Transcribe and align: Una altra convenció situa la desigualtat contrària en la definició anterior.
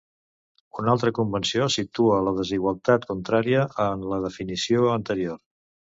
Una 0.83 0.89
altra 0.93 1.11
convenció 1.17 1.67
situa 1.75 2.17
la 2.29 2.33
desigualtat 2.39 3.07
contrària 3.13 3.67
en 3.87 4.11
la 4.15 4.23
definició 4.25 4.93
anterior. 4.99 5.39